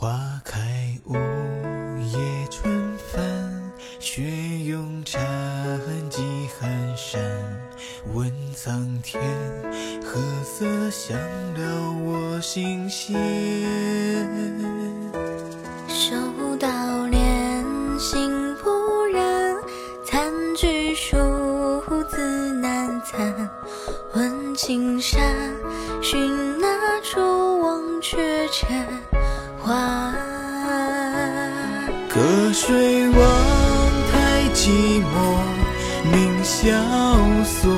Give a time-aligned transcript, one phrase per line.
[0.00, 0.58] 花开
[1.04, 2.18] 午夜，
[2.50, 3.22] 春帆
[3.98, 4.22] 雪
[4.64, 5.20] 拥残，
[6.08, 6.22] 几
[6.58, 7.20] 寒山
[8.14, 9.22] 问苍天，
[10.02, 11.14] 何色香
[11.54, 11.66] 撩
[12.02, 13.14] 我心弦？
[15.86, 16.16] 手
[16.58, 17.62] 到莲
[17.98, 19.54] 心不染，
[20.06, 21.14] 残局数
[22.08, 23.50] 字难参。
[24.14, 25.20] 问青山
[26.00, 28.66] 寻那处忘却尘。
[29.70, 29.78] 寰。
[32.08, 32.18] 隔
[32.52, 33.18] 水望
[34.10, 35.14] 太寂寞，
[36.10, 36.66] 明萧
[37.44, 37.70] 索。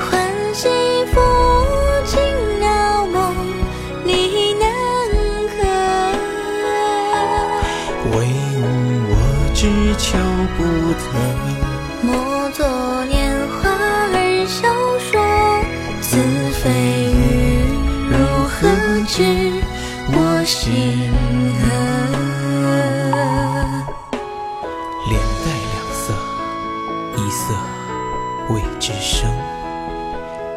[0.00, 0.10] 欢
[0.52, 0.68] 喜
[1.12, 1.14] 抚
[2.04, 2.18] 尽
[2.58, 3.16] 了梦，
[4.04, 4.10] 你
[4.54, 4.64] 能
[5.54, 5.58] 可？
[8.10, 8.18] 唯
[8.56, 8.60] 吾
[9.06, 9.14] 我
[9.54, 9.60] 只
[9.98, 10.08] 求
[10.56, 10.58] 不
[10.98, 11.02] 得。
[12.02, 12.08] 莫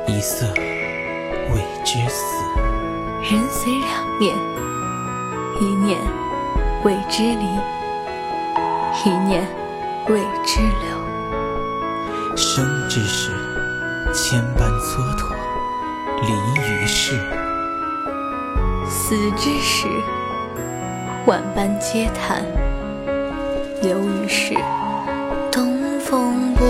[0.05, 2.23] 一色为之死。
[3.21, 4.35] 人随两念，
[5.61, 5.97] 一念
[6.83, 7.45] 为之离，
[9.05, 9.47] 一念
[10.09, 12.35] 为之留。
[12.35, 13.31] 生之时，
[14.13, 15.33] 千般蹉跎，
[16.21, 17.15] 离于世；
[18.89, 19.87] 死之时，
[21.25, 22.43] 万般嗟叹，
[23.81, 24.53] 留于世。
[25.49, 26.65] 东风不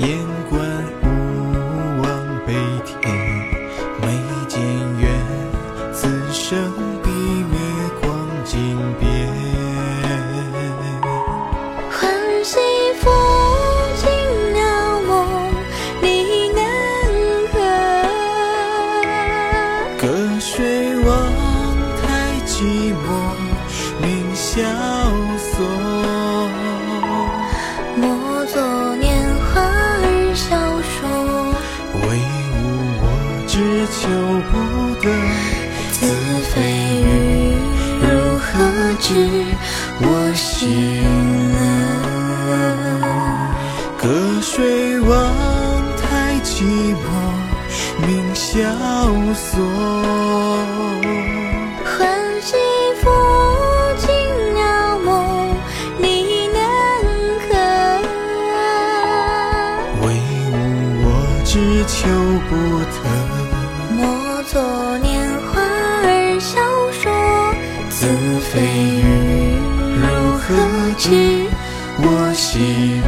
[0.00, 0.18] 眼
[0.48, 0.58] 观
[1.02, 1.06] 无
[2.02, 2.08] 望
[2.46, 2.54] 北
[2.86, 2.96] 天。
[4.00, 4.04] 眉
[4.48, 4.58] 间
[4.98, 5.02] 缘，
[5.92, 6.72] 此生
[7.02, 7.54] 必灭
[8.00, 8.08] 光
[8.46, 9.04] 尽边。
[11.90, 12.00] 欢
[12.42, 12.58] 喜
[12.98, 13.04] 抚
[14.00, 14.02] 尽
[14.54, 14.58] 了
[15.02, 15.10] 梦，
[16.00, 16.58] 你能
[17.52, 17.54] 可？
[19.98, 20.02] 隔
[20.40, 21.08] 水望
[22.00, 22.08] 太
[22.46, 22.54] 寂
[22.94, 23.06] 寞，
[24.00, 24.48] 明萧
[25.36, 25.79] 索。
[34.10, 34.16] 求
[34.50, 34.54] 不
[35.00, 35.06] 得。
[35.92, 35.98] 子
[36.52, 36.54] 非
[37.00, 37.04] 鱼，
[38.00, 38.04] 如
[38.38, 38.50] 何
[38.98, 39.06] 知
[40.00, 40.04] 我
[40.34, 40.66] 心
[41.54, 41.56] 乐？
[43.96, 44.02] 隔
[44.40, 45.08] 水望
[45.96, 46.02] 太
[46.42, 46.50] 寂
[46.96, 47.06] 寞，
[48.04, 48.58] 明萧
[49.32, 49.48] 索。
[51.84, 51.88] 欢
[52.40, 52.56] 喜
[53.00, 53.02] 抚
[53.96, 54.08] 尽
[54.54, 55.08] 了梦，
[55.98, 56.58] 你能
[57.46, 57.48] 可？
[60.02, 60.04] 唯
[60.50, 60.52] 吾
[61.04, 61.06] 我
[61.44, 61.52] 只
[61.86, 61.98] 求
[62.48, 62.50] 不
[62.90, 63.39] 得。
[63.96, 65.60] 莫作年华
[66.04, 66.60] 而笑
[66.92, 67.10] 说，
[67.88, 68.06] 子
[68.52, 68.60] 非
[69.00, 69.58] 鱼，
[69.96, 70.06] 如
[70.38, 70.46] 何
[70.96, 71.08] 知
[71.98, 73.02] 我心？